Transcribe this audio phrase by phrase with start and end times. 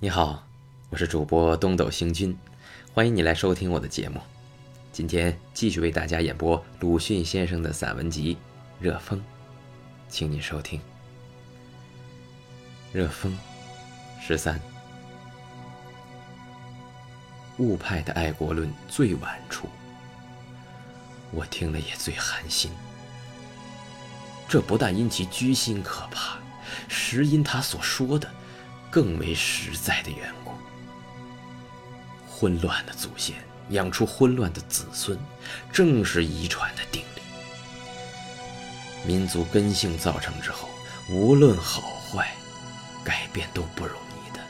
[0.00, 0.46] 你好，
[0.90, 2.38] 我是主播东斗星君，
[2.94, 4.20] 欢迎你来收听我的节目。
[4.92, 8.36] 今天继续为大家演播鲁迅先生的散文集
[8.78, 9.18] 《热风》，
[10.08, 10.78] 请你收听
[12.92, 13.36] 《热风》
[14.24, 14.60] 十三。
[17.56, 19.68] 误派的爱国论最晚出，
[21.32, 22.70] 我听了也最寒心。
[24.48, 26.38] 这不但因其居心可怕，
[26.86, 28.30] 实因他所说的。
[28.90, 30.52] 更为实在的缘故。
[32.28, 33.34] 混乱的祖先
[33.70, 35.18] 养出混乱的子孙，
[35.72, 37.20] 正是遗传的定律。
[39.04, 40.68] 民族根性造成之后，
[41.10, 42.32] 无论好坏，
[43.04, 44.40] 改变都不容易的。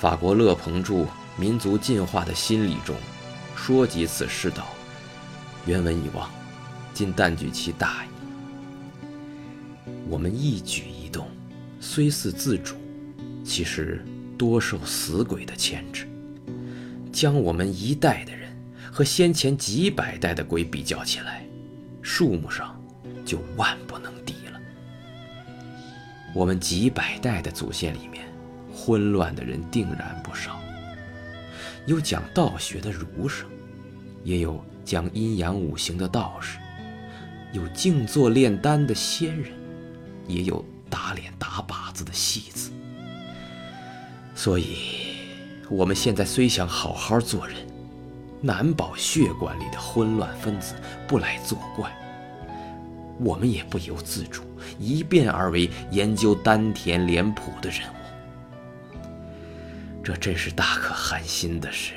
[0.00, 0.94] 法国勒彭著
[1.36, 2.94] 《民族进化的心理》中，
[3.56, 4.66] 说及此世道，
[5.64, 6.30] 原文已忘，
[6.92, 8.08] 今但举其大意。
[10.08, 10.91] 我们一举。
[11.84, 12.76] 虽似自主，
[13.44, 14.04] 其实
[14.38, 16.06] 多受死鬼的牵制。
[17.10, 18.56] 将我们一代的人
[18.92, 21.44] 和先前几百代的鬼比较起来，
[22.00, 22.80] 数目上
[23.24, 24.60] 就万不能敌了。
[26.32, 28.24] 我们几百代的祖先里面，
[28.72, 30.60] 混乱的人定然不少。
[31.86, 33.48] 有讲道学的儒生，
[34.22, 36.58] 也有讲阴阳五行的道士，
[37.52, 39.50] 有静坐炼丹的仙人，
[40.28, 40.64] 也有。
[40.92, 42.70] 打脸打靶子的戏子，
[44.34, 44.76] 所以，
[45.70, 47.56] 我们现在虽想好好做人，
[48.42, 50.74] 难保血管里的混乱分子
[51.08, 51.90] 不来作怪。
[53.18, 54.42] 我们也不由自主，
[54.78, 58.96] 一变而为研究丹田脸谱的人物，
[60.04, 61.94] 这真是大可寒心的事！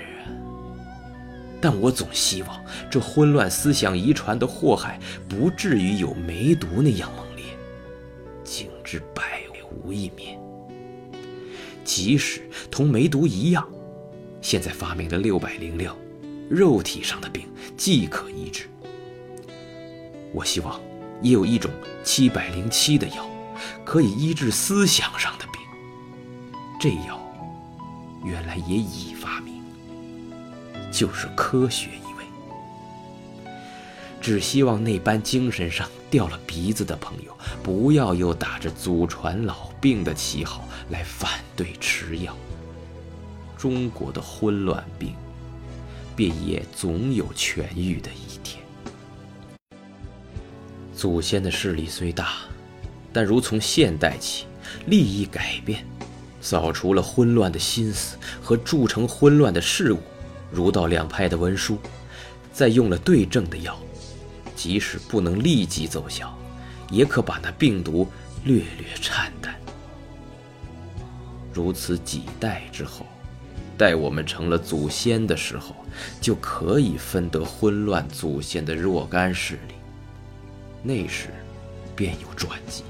[1.60, 7.25] 但我总希望这混乱思想遗传的祸害，不至于有梅毒那样猛。
[8.86, 9.42] 之百
[9.84, 10.40] 无一免。
[11.84, 13.68] 即使同梅毒一样，
[14.42, 15.96] 现在发明的六百零六，
[16.50, 18.70] 肉体上的病即可医治。
[20.32, 20.80] 我希望
[21.22, 21.72] 也有一种
[22.04, 23.28] 七百零七的药，
[23.84, 25.62] 可以医治思想上的病。
[26.80, 27.20] 这药
[28.24, 29.64] 原来也已发明，
[30.92, 33.52] 就是科学一味。
[34.22, 35.90] 只希望那般精神上。
[36.16, 42.34] 掉了鼻子的朋友，不要又打着祖传老病的旗号来反对吃药。
[43.58, 45.14] 中国的昏乱病，
[46.16, 48.64] 便也总有痊愈的一天。
[50.96, 52.30] 祖先的势力虽大，
[53.12, 54.46] 但如从现代起，
[54.86, 55.86] 利益改变，
[56.40, 60.00] 扫除了混乱的心思和铸成混乱的事物，
[60.50, 61.78] 儒道两派的文书，
[62.54, 63.78] 再用了对症的药。
[64.56, 66.34] 即使不能立即奏效，
[66.90, 68.08] 也可把那病毒
[68.44, 69.54] 略略颤淡。
[71.54, 73.06] 如此几代之后，
[73.78, 75.76] 待我们成了祖先的时候，
[76.20, 79.76] 就可以分得混乱祖先的若干势力。
[80.82, 81.30] 那时，
[81.96, 82.84] 便有转机。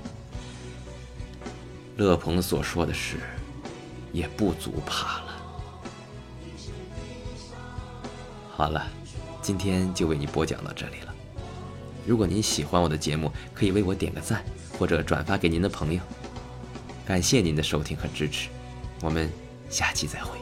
[1.98, 3.18] 乐鹏所说的事，
[4.12, 5.36] 也不足怕了。
[8.52, 8.86] 好了，
[9.42, 11.16] 今天就为你播讲到这里了。
[12.06, 14.44] 如果您喜欢我的节目，可以为我点个赞，
[14.78, 16.00] 或者转发给您的朋友。
[17.06, 18.50] 感谢您的收听和支持，
[19.02, 19.30] 我们
[19.70, 20.38] 下期再会。